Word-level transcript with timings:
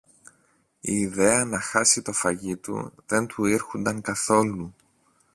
Η 0.81 0.93
ιδέα 0.97 1.45
να 1.45 1.59
χάσει 1.59 2.01
το 2.01 2.11
φαγί 2.11 2.57
του 2.57 2.93
δεν 3.05 3.27
του 3.27 3.45
ήρχουνταν 3.45 4.01
καθόλου. 4.01 4.73